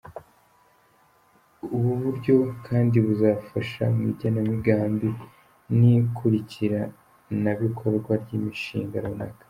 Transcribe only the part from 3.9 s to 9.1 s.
mu igenamigambi n’ikurikiranabikorwa ry’imishinga